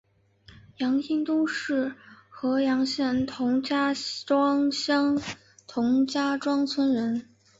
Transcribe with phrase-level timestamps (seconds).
[0.77, 1.93] 杨荫东是
[2.27, 3.93] 合阳县同家
[4.25, 5.21] 庄乡
[5.67, 7.29] 同家庄村人。